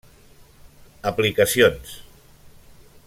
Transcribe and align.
Aplicacions: 1.11 1.93